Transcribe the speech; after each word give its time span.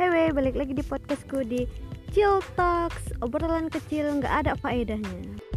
Hewe, 0.00 0.32
balik 0.32 0.56
lagi 0.56 0.72
di 0.72 0.80
podcastku 0.80 1.44
di 1.44 1.68
Chill 2.08 2.40
Talks. 2.56 3.12
Obrolan 3.20 3.68
kecil 3.68 4.08
nggak 4.16 4.32
ada 4.48 4.56
faedahnya. 4.56 5.49